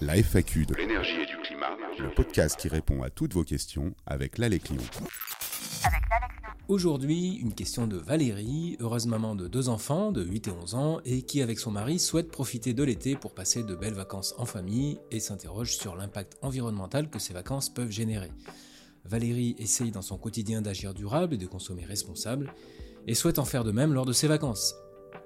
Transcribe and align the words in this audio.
La 0.00 0.16
FAQ 0.16 0.66
de 0.66 0.74
l'énergie 0.74 1.20
et 1.20 1.26
du 1.26 1.36
climat, 1.42 1.76
le 1.98 2.10
podcast 2.14 2.56
qui 2.58 2.68
répond 2.68 3.02
à 3.02 3.10
toutes 3.10 3.34
vos 3.34 3.44
questions 3.44 3.94
avec 4.06 4.38
l'Allée 4.38 4.60
Clion. 4.60 4.82
Aujourd'hui, 6.68 7.34
une 7.34 7.54
question 7.54 7.86
de 7.86 7.96
Valérie, 7.96 8.76
heureuse 8.80 9.06
maman 9.06 9.34
de 9.34 9.46
deux 9.46 9.68
enfants 9.68 10.10
de 10.10 10.22
8 10.24 10.48
et 10.48 10.50
11 10.50 10.74
ans 10.74 11.00
et 11.04 11.22
qui 11.22 11.42
avec 11.42 11.58
son 11.58 11.70
mari 11.70 11.98
souhaite 11.98 12.30
profiter 12.30 12.72
de 12.72 12.82
l'été 12.82 13.14
pour 13.14 13.34
passer 13.34 13.62
de 13.62 13.74
belles 13.74 13.94
vacances 13.94 14.34
en 14.38 14.46
famille 14.46 14.98
et 15.10 15.20
s'interroge 15.20 15.76
sur 15.76 15.94
l'impact 15.94 16.38
environnemental 16.40 17.10
que 17.10 17.18
ces 17.18 17.34
vacances 17.34 17.68
peuvent 17.68 17.90
générer. 17.90 18.32
Valérie 19.04 19.54
essaye 19.58 19.90
dans 19.90 20.02
son 20.02 20.18
quotidien 20.18 20.62
d'agir 20.62 20.94
durable 20.94 21.34
et 21.34 21.38
de 21.38 21.46
consommer 21.46 21.84
responsable 21.84 22.52
et 23.06 23.14
souhaite 23.14 23.38
en 23.38 23.44
faire 23.44 23.64
de 23.64 23.70
même 23.72 23.92
lors 23.92 24.06
de 24.06 24.12
ses 24.12 24.28
vacances. 24.28 24.74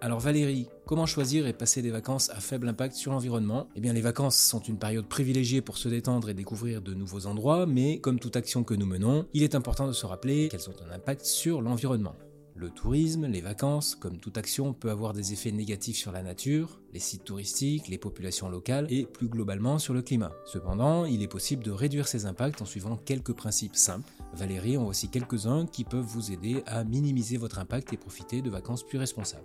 Alors 0.02 0.18
Valérie, 0.18 0.66
comment 0.86 1.04
choisir 1.04 1.46
et 1.46 1.52
passer 1.52 1.82
des 1.82 1.90
vacances 1.90 2.30
à 2.30 2.40
faible 2.40 2.66
impact 2.68 2.94
sur 2.94 3.12
l'environnement? 3.12 3.68
Eh 3.76 3.80
bien 3.80 3.92
les 3.92 4.00
vacances 4.00 4.38
sont 4.38 4.60
une 4.60 4.78
période 4.78 5.06
privilégiée 5.06 5.60
pour 5.60 5.76
se 5.76 5.90
détendre 5.90 6.30
et 6.30 6.34
découvrir 6.34 6.80
de 6.80 6.94
nouveaux 6.94 7.26
endroits, 7.26 7.66
mais 7.66 7.98
comme 8.00 8.18
toute 8.18 8.34
action 8.34 8.64
que 8.64 8.72
nous 8.72 8.86
menons, 8.86 9.26
il 9.34 9.42
est 9.42 9.54
important 9.54 9.86
de 9.86 9.92
se 9.92 10.06
rappeler 10.06 10.48
qu'elles 10.48 10.70
ont 10.70 10.88
un 10.88 10.94
impact 10.94 11.26
sur 11.26 11.60
l'environnement. 11.60 12.14
Le 12.54 12.70
tourisme, 12.70 13.26
les 13.26 13.42
vacances, 13.42 13.94
comme 13.94 14.16
toute 14.16 14.38
action, 14.38 14.72
peut 14.72 14.90
avoir 14.90 15.12
des 15.12 15.34
effets 15.34 15.52
négatifs 15.52 15.98
sur 15.98 16.12
la 16.12 16.22
nature, 16.22 16.80
les 16.94 16.98
sites 16.98 17.24
touristiques, 17.24 17.88
les 17.88 17.98
populations 17.98 18.48
locales 18.48 18.86
et 18.88 19.04
plus 19.04 19.28
globalement 19.28 19.78
sur 19.78 19.92
le 19.92 20.00
climat. 20.00 20.32
Cependant, 20.46 21.04
il 21.04 21.22
est 21.22 21.28
possible 21.28 21.62
de 21.62 21.72
réduire 21.72 22.08
ces 22.08 22.24
impacts 22.24 22.62
en 22.62 22.66
suivant 22.66 22.96
quelques 22.96 23.34
principes 23.34 23.76
simples. 23.76 24.10
Valérie 24.32 24.78
en 24.78 24.84
voici 24.84 25.10
quelques-uns 25.10 25.66
qui 25.66 25.84
peuvent 25.84 26.00
vous 26.00 26.32
aider 26.32 26.62
à 26.66 26.84
minimiser 26.84 27.36
votre 27.36 27.58
impact 27.58 27.92
et 27.92 27.98
profiter 27.98 28.40
de 28.40 28.48
vacances 28.48 28.82
plus 28.82 28.98
responsables. 28.98 29.44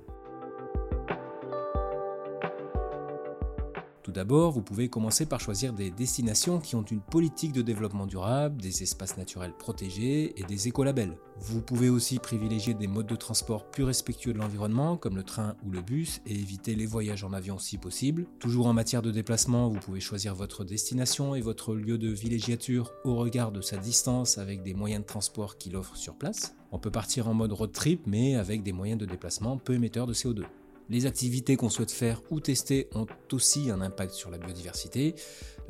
D'abord, 4.15 4.51
vous 4.51 4.61
pouvez 4.61 4.87
commencer 4.87 5.25
par 5.25 5.41
choisir 5.41 5.73
des 5.73 5.91
destinations 5.91 6.59
qui 6.59 6.75
ont 6.75 6.83
une 6.83 7.01
politique 7.01 7.51
de 7.51 7.61
développement 7.61 8.07
durable, 8.07 8.61
des 8.61 8.81
espaces 8.81 9.17
naturels 9.17 9.53
protégés 9.53 10.39
et 10.39 10.43
des 10.43 10.69
écolabels. 10.69 11.17
Vous 11.41 11.61
pouvez 11.61 11.89
aussi 11.89 12.17
privilégier 12.17 12.73
des 12.73 12.87
modes 12.87 13.07
de 13.07 13.15
transport 13.17 13.69
plus 13.69 13.83
respectueux 13.83 14.31
de 14.31 14.39
l'environnement, 14.39 14.95
comme 14.95 15.17
le 15.17 15.23
train 15.23 15.55
ou 15.65 15.69
le 15.69 15.81
bus, 15.81 16.21
et 16.25 16.33
éviter 16.33 16.75
les 16.75 16.85
voyages 16.85 17.25
en 17.25 17.33
avion 17.33 17.59
si 17.59 17.77
possible. 17.77 18.25
Toujours 18.39 18.67
en 18.67 18.73
matière 18.73 19.01
de 19.01 19.11
déplacement, 19.11 19.67
vous 19.67 19.79
pouvez 19.79 19.99
choisir 19.99 20.33
votre 20.33 20.63
destination 20.63 21.35
et 21.35 21.41
votre 21.41 21.75
lieu 21.75 21.97
de 21.97 22.09
villégiature 22.09 22.93
au 23.03 23.15
regard 23.15 23.51
de 23.51 23.59
sa 23.59 23.75
distance 23.75 24.37
avec 24.37 24.63
des 24.63 24.73
moyens 24.73 25.01
de 25.01 25.07
transport 25.07 25.57
qu'il 25.57 25.75
offre 25.75 25.97
sur 25.97 26.15
place. 26.15 26.55
On 26.71 26.79
peut 26.79 26.91
partir 26.91 27.27
en 27.27 27.33
mode 27.33 27.51
road 27.51 27.73
trip, 27.73 28.07
mais 28.07 28.35
avec 28.35 28.63
des 28.63 28.71
moyens 28.71 28.99
de 28.99 29.05
déplacement 29.05 29.57
peu 29.57 29.73
émetteurs 29.73 30.07
de 30.07 30.13
CO2. 30.13 30.45
Les 30.89 31.05
activités 31.05 31.55
qu'on 31.55 31.69
souhaite 31.69 31.91
faire 31.91 32.21
ou 32.29 32.39
tester 32.39 32.87
ont 32.93 33.07
aussi 33.31 33.71
un 33.71 33.81
impact 33.81 34.13
sur 34.13 34.29
la 34.29 34.37
biodiversité. 34.37 35.15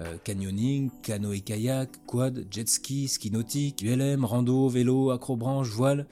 Euh, 0.01 0.17
canyoning, 0.23 0.89
canoë-kayak, 1.03 2.05
quad, 2.05 2.45
jet 2.51 2.67
ski, 2.67 3.07
ski 3.07 3.31
nautique, 3.31 3.81
ULM, 3.81 4.25
rando, 4.25 4.67
vélo, 4.67 5.11
acrobranche, 5.11 5.69
voile 5.69 6.05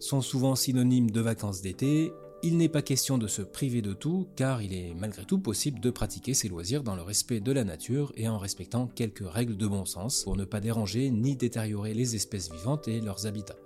sont 0.00 0.22
souvent 0.22 0.56
synonymes 0.56 1.10
de 1.10 1.20
vacances 1.20 1.60
d'été. 1.60 2.12
Il 2.42 2.56
n'est 2.56 2.70
pas 2.70 2.80
question 2.80 3.18
de 3.18 3.26
se 3.26 3.42
priver 3.42 3.82
de 3.82 3.92
tout 3.92 4.26
car 4.34 4.62
il 4.62 4.72
est 4.72 4.94
malgré 4.98 5.26
tout 5.26 5.38
possible 5.38 5.78
de 5.78 5.90
pratiquer 5.90 6.32
ses 6.32 6.48
loisirs 6.48 6.82
dans 6.82 6.96
le 6.96 7.02
respect 7.02 7.40
de 7.40 7.52
la 7.52 7.64
nature 7.64 8.12
et 8.16 8.28
en 8.28 8.38
respectant 8.38 8.86
quelques 8.86 9.28
règles 9.28 9.58
de 9.58 9.66
bon 9.66 9.84
sens 9.84 10.24
pour 10.24 10.36
ne 10.36 10.46
pas 10.46 10.60
déranger 10.60 11.10
ni 11.10 11.36
détériorer 11.36 11.92
les 11.92 12.16
espèces 12.16 12.50
vivantes 12.50 12.88
et 12.88 13.02
leurs 13.02 13.26
habitats. 13.26 13.56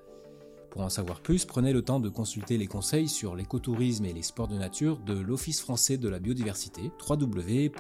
Pour 0.74 0.82
en 0.82 0.88
savoir 0.88 1.20
plus, 1.20 1.44
prenez 1.44 1.72
le 1.72 1.82
temps 1.82 2.00
de 2.00 2.08
consulter 2.08 2.58
les 2.58 2.66
conseils 2.66 3.08
sur 3.08 3.36
l'écotourisme 3.36 4.06
et 4.06 4.12
les 4.12 4.24
sports 4.24 4.48
de 4.48 4.56
nature 4.56 4.98
de 4.98 5.16
l'Office 5.16 5.60
français 5.60 5.98
de 5.98 6.08
la 6.08 6.18
biodiversité, 6.18 6.90
www.ofb.gouv.fr. 7.08 7.70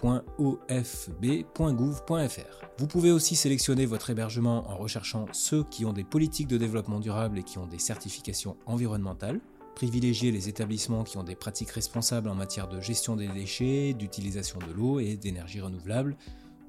Vous 2.78 2.86
pouvez 2.86 3.10
aussi 3.10 3.34
sélectionner 3.34 3.84
votre 3.84 4.10
hébergement 4.10 4.70
en 4.70 4.76
recherchant 4.76 5.26
ceux 5.32 5.64
qui 5.64 5.84
ont 5.84 5.92
des 5.92 6.04
politiques 6.04 6.46
de 6.46 6.56
développement 6.56 7.00
durable 7.00 7.40
et 7.40 7.42
qui 7.42 7.58
ont 7.58 7.66
des 7.66 7.80
certifications 7.80 8.56
environnementales. 8.64 9.40
Privilégiez 9.74 10.30
les 10.30 10.48
établissements 10.48 11.02
qui 11.02 11.18
ont 11.18 11.24
des 11.24 11.34
pratiques 11.34 11.70
responsables 11.70 12.28
en 12.28 12.36
matière 12.36 12.68
de 12.68 12.80
gestion 12.80 13.16
des 13.16 13.26
déchets, 13.26 13.92
d'utilisation 13.92 14.60
de 14.60 14.72
l'eau 14.72 15.00
et 15.00 15.16
d'énergie 15.16 15.60
renouvelable, 15.60 16.16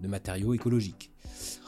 de 0.01 0.07
matériaux 0.07 0.55
écologiques. 0.55 1.11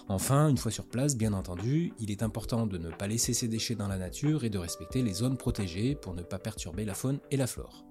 Enfin, 0.10 0.48
une 0.48 0.58
fois 0.58 0.72
sur 0.72 0.86
place, 0.86 1.18
bien 1.18 1.34
entendu, 1.34 1.94
il 2.00 2.12
est 2.12 2.24
important 2.24 2.66
de 2.66 2.78
ne 2.78 2.90
pas 2.90 3.08
laisser 3.08 3.34
ces 3.34 3.50
déchets 3.50 3.76
dans 3.76 3.90
la 3.90 3.98
nature 3.98 4.46
et 4.46 4.50
de 4.50 4.58
respecter 4.58 5.02
les 5.02 5.14
zones 5.14 5.38
protégées 5.38 5.96
pour 5.96 6.14
ne 6.14 6.22
pas 6.22 6.40
perturber 6.40 6.86
la 6.86 6.94
faune 6.94 7.20
et 7.30 7.38
la 7.38 7.48
flore. 7.48 7.84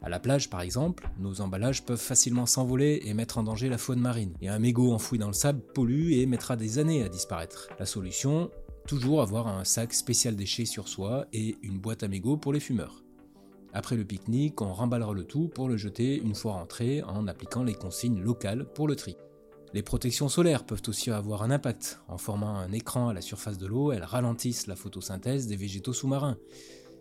À 0.00 0.08
la 0.08 0.18
plage, 0.18 0.50
par 0.50 0.62
exemple, 0.62 1.08
nos 1.18 1.42
emballages 1.42 1.84
peuvent 1.84 2.00
facilement 2.00 2.46
s'envoler 2.46 3.02
et 3.04 3.14
mettre 3.14 3.38
en 3.38 3.44
danger 3.44 3.68
la 3.68 3.78
faune 3.78 4.00
marine. 4.00 4.34
Et 4.40 4.48
un 4.48 4.58
mégot 4.58 4.92
enfoui 4.92 5.18
dans 5.18 5.28
le 5.28 5.32
sable 5.32 5.60
pollue 5.74 6.12
et 6.12 6.26
mettra 6.26 6.56
des 6.56 6.78
années 6.78 7.04
à 7.04 7.08
disparaître. 7.08 7.68
La 7.78 7.86
solution 7.86 8.50
Toujours 8.88 9.22
avoir 9.22 9.46
un 9.46 9.62
sac 9.62 9.94
spécial 9.94 10.34
déchets 10.34 10.64
sur 10.64 10.88
soi 10.88 11.26
et 11.32 11.56
une 11.62 11.78
boîte 11.78 12.02
à 12.02 12.08
mégots 12.08 12.36
pour 12.36 12.52
les 12.52 12.58
fumeurs. 12.58 13.04
Après 13.72 13.96
le 13.96 14.04
pique-nique, 14.04 14.60
on 14.60 14.72
remballera 14.72 15.12
le 15.12 15.24
tout 15.24 15.48
pour 15.48 15.68
le 15.68 15.76
jeter 15.76 16.16
une 16.16 16.34
fois 16.34 16.54
rentré 16.54 17.02
en 17.02 17.28
appliquant 17.28 17.62
les 17.62 17.74
consignes 17.74 18.20
locales 18.20 18.66
pour 18.74 18.88
le 18.88 18.96
tri. 18.96 19.16
Les 19.74 19.82
protections 19.82 20.28
solaires 20.28 20.64
peuvent 20.64 20.82
aussi 20.86 21.10
avoir 21.10 21.42
un 21.42 21.50
impact. 21.50 22.00
En 22.08 22.18
formant 22.18 22.56
un 22.56 22.72
écran 22.72 23.08
à 23.08 23.14
la 23.14 23.22
surface 23.22 23.56
de 23.56 23.66
l'eau, 23.66 23.92
elles 23.92 24.04
ralentissent 24.04 24.66
la 24.66 24.76
photosynthèse 24.76 25.46
des 25.46 25.56
végétaux 25.56 25.94
sous-marins. 25.94 26.36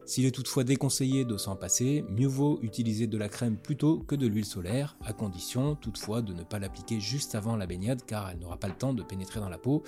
S'il 0.06 0.26
est 0.26 0.32
toutefois 0.32 0.64
déconseillé 0.64 1.26
de 1.26 1.38
s'en 1.38 1.58
passer, 1.58 2.06
mieux 2.10 2.28
vaut 2.28 2.60
utiliser 2.62 3.08
de 3.08 3.18
la 3.18 3.30
crème 3.30 3.58
plutôt 3.58 4.00
que 4.00 4.16
de 4.16 4.26
l'huile 4.26 4.46
solaire, 4.46 4.98
à 5.04 5.12
condition 5.12 5.76
toutefois 5.76 6.22
de 6.22 6.34
ne 6.34 6.44
pas 6.44 6.60
l'appliquer 6.60 7.00
juste 7.00 7.36
avant 7.36 7.56
la 7.56 7.68
baignade 7.68 8.04
car 8.06 8.30
elle 8.30 8.40
n'aura 8.40 8.58
pas 8.58 8.68
le 8.70 8.74
temps 8.74 8.94
de 8.94 9.04
pénétrer 9.04 9.42
dans 9.42 9.50
la 9.50 9.58
peau 9.58 9.84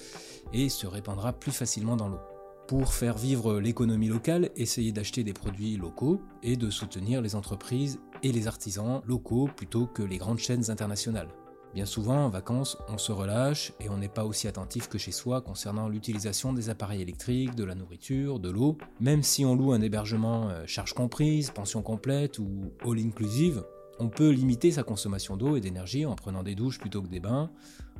et 0.51 0.67
se 0.69 0.85
répandra 0.85 1.33
plus 1.33 1.51
facilement 1.51 1.95
dans 1.95 2.09
l'eau. 2.09 2.19
Pour 2.67 2.94
faire 2.94 3.17
vivre 3.17 3.59
l'économie 3.59 4.07
locale, 4.07 4.51
essayez 4.55 4.91
d'acheter 4.91 5.23
des 5.23 5.33
produits 5.33 5.77
locaux 5.77 6.21
et 6.41 6.57
de 6.57 6.69
soutenir 6.69 7.21
les 7.21 7.35
entreprises 7.35 8.00
et 8.23 8.31
les 8.31 8.47
artisans 8.47 9.01
locaux 9.05 9.50
plutôt 9.53 9.88
que 9.88 10.03
les 10.03 10.17
grandes 10.17 10.39
chaînes 10.39 10.69
internationales. 10.69 11.29
Bien 11.73 11.88
souvent, 11.88 12.25
en 12.25 12.29
vacances, 12.29 12.78
on 12.88 13.00
se 13.00 13.11
relâche 13.11 13.73
et 13.79 13.89
on 13.89 13.97
n'est 13.97 14.07
pas 14.07 14.25
aussi 14.25 14.47
attentif 14.47 14.88
que 14.88 15.00
chez 15.00 15.11
soi 15.11 15.41
concernant 15.41 15.89
l'utilisation 15.89 16.53
des 16.53 16.69
appareils 16.69 17.01
électriques, 17.01 17.56
de 17.56 17.63
la 17.63 17.73
nourriture, 17.73 18.39
de 18.39 18.51
l'eau. 18.51 18.78
Même 19.00 19.23
si 19.23 19.44
on 19.44 19.56
loue 19.56 19.72
un 19.73 19.81
hébergement 19.81 20.50
euh, 20.50 20.66
charge 20.67 20.94
comprise, 20.94 21.50
pension 21.50 21.81
complète 21.81 22.38
ou 22.38 22.72
all 22.85 23.00
inclusive, 23.00 23.63
on 23.97 24.09
peut 24.09 24.29
limiter 24.29 24.72
sa 24.72 24.83
consommation 24.83 25.35
d'eau 25.35 25.56
et 25.56 25.62
d'énergie 25.62 26.06
en 26.06 26.16
prenant 26.16 26.44
des 26.44 26.53
douches 26.53 26.78
plutôt 26.78 27.01
que 27.01 27.07
des 27.07 27.19
bains, 27.19 27.50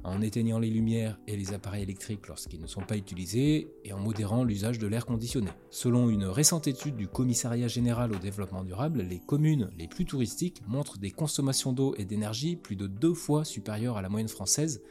en 0.04 0.22
éteignant 0.22 0.60
les 0.60 0.70
lumières 0.70 1.20
et 1.28 1.38
les 1.38 1.54
appareils 1.54 1.84
électriques 1.84 2.28
lorsqu'ils 2.28 2.62
ne 2.62 2.68
sont 2.68 2.82
pas 2.82 2.98
utilisés 2.98 3.70
et 3.84 3.94
en 3.94 4.00
modérant 4.00 4.44
l'usage 4.44 4.80
de 4.80 4.88
l'air 4.88 5.06
conditionné. 5.06 5.50
Selon 5.70 6.10
une 6.10 6.26
récente 6.26 6.68
étude 6.68 6.96
du 6.96 7.08
Commissariat 7.08 7.68
général 7.68 8.14
au 8.14 8.20
développement 8.20 8.64
durable, 8.64 9.02
les 9.02 9.20
communes 9.20 9.70
les 9.78 9.88
plus 9.88 10.06
touristiques 10.06 10.62
montrent 10.68 10.98
des 10.98 11.12
consommations 11.12 11.74
d'eau 11.74 11.96
et 11.98 12.06
d'énergie 12.06 12.56
plus 12.56 12.76
de 12.76 12.88
deux 12.88 13.14
fois 13.14 13.46
supérieures 13.46 13.98
à 13.98 14.02
la 14.02 14.10
moyenne 14.10 14.30
française, 14.30 14.82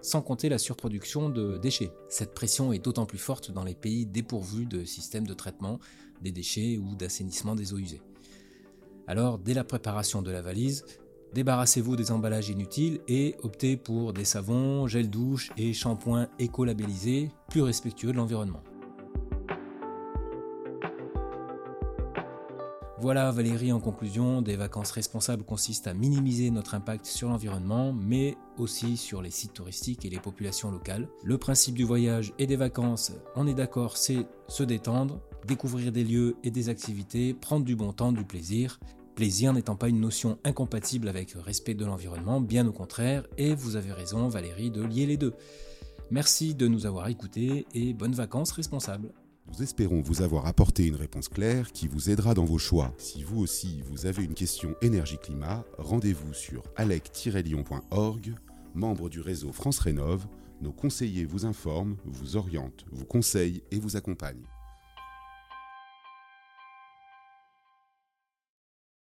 sans 0.00 0.22
compter 0.22 0.48
la 0.48 0.58
surproduction 0.58 1.28
de 1.28 1.58
déchets. 1.58 1.92
Cette 2.08 2.34
pression 2.34 2.72
est 2.72 2.84
d'autant 2.84 3.06
plus 3.06 3.18
forte 3.18 3.50
dans 3.50 3.64
les 3.64 3.74
pays 3.74 4.06
dépourvus 4.06 4.66
de 4.66 4.84
systèmes 4.84 5.26
de 5.26 5.34
traitement 5.34 5.78
des 6.22 6.32
déchets 6.32 6.78
ou 6.78 6.94
d'assainissement 6.96 7.54
des 7.54 7.72
eaux 7.72 7.78
usées. 7.78 8.02
Alors, 9.06 9.38
dès 9.38 9.54
la 9.54 9.64
préparation 9.64 10.22
de 10.22 10.30
la 10.30 10.42
valise, 10.42 10.84
Débarrassez-vous 11.34 11.96
des 11.96 12.10
emballages 12.10 12.50
inutiles 12.50 13.00
et 13.08 13.36
optez 13.42 13.78
pour 13.78 14.12
des 14.12 14.26
savons, 14.26 14.86
gel 14.86 15.08
douche 15.08 15.50
et 15.56 15.72
shampoings 15.72 16.28
éco-labellisés, 16.38 17.30
plus 17.48 17.62
respectueux 17.62 18.12
de 18.12 18.18
l'environnement. 18.18 18.62
Voilà 23.02 23.32
Valérie 23.32 23.72
en 23.72 23.80
conclusion, 23.80 24.42
des 24.42 24.54
vacances 24.54 24.92
responsables 24.92 25.42
consistent 25.42 25.88
à 25.88 25.94
minimiser 25.94 26.50
notre 26.50 26.74
impact 26.74 27.06
sur 27.06 27.30
l'environnement, 27.30 27.92
mais 27.92 28.36
aussi 28.58 28.96
sur 28.96 29.22
les 29.22 29.30
sites 29.30 29.54
touristiques 29.54 30.04
et 30.04 30.10
les 30.10 30.20
populations 30.20 30.70
locales. 30.70 31.08
Le 31.24 31.36
principe 31.36 31.74
du 31.74 31.82
voyage 31.82 32.32
et 32.38 32.46
des 32.46 32.54
vacances, 32.54 33.10
on 33.34 33.48
est 33.48 33.54
d'accord, 33.54 33.96
c'est 33.96 34.24
se 34.46 34.62
détendre, 34.62 35.20
découvrir 35.48 35.90
des 35.90 36.04
lieux 36.04 36.36
et 36.44 36.52
des 36.52 36.68
activités, 36.68 37.34
prendre 37.34 37.64
du 37.64 37.74
bon 37.74 37.92
temps, 37.92 38.12
du 38.12 38.22
plaisir, 38.22 38.78
Plaisir 39.14 39.52
n'étant 39.52 39.76
pas 39.76 39.88
une 39.88 40.00
notion 40.00 40.38
incompatible 40.42 41.08
avec 41.08 41.32
respect 41.32 41.74
de 41.74 41.84
l'environnement, 41.84 42.40
bien 42.40 42.66
au 42.66 42.72
contraire, 42.72 43.26
et 43.36 43.54
vous 43.54 43.76
avez 43.76 43.92
raison 43.92 44.28
Valérie 44.28 44.70
de 44.70 44.82
lier 44.82 45.04
les 45.04 45.18
deux. 45.18 45.34
Merci 46.10 46.54
de 46.54 46.66
nous 46.66 46.86
avoir 46.86 47.08
écoutés 47.08 47.66
et 47.74 47.92
bonnes 47.92 48.14
vacances 48.14 48.52
responsables. 48.52 49.12
Nous 49.50 49.62
espérons 49.62 50.00
vous 50.00 50.22
avoir 50.22 50.46
apporté 50.46 50.86
une 50.86 50.94
réponse 50.94 51.28
claire 51.28 51.72
qui 51.72 51.88
vous 51.88 52.08
aidera 52.08 52.32
dans 52.32 52.44
vos 52.44 52.58
choix. 52.58 52.94
Si 52.96 53.22
vous 53.22 53.40
aussi 53.40 53.82
vous 53.86 54.06
avez 54.06 54.24
une 54.24 54.34
question 54.34 54.76
énergie-climat, 54.80 55.64
rendez-vous 55.78 56.32
sur 56.32 56.62
alec-lyon.org, 56.76 58.34
membre 58.74 59.10
du 59.10 59.20
réseau 59.20 59.52
France 59.52 59.78
Rénov. 59.78 60.26
Nos 60.62 60.72
conseillers 60.72 61.26
vous 61.26 61.44
informent, 61.44 61.96
vous 62.04 62.36
orientent, 62.36 62.86
vous 62.92 63.04
conseillent 63.04 63.62
et 63.72 63.78
vous 63.78 63.96
accompagnent. 63.96 64.46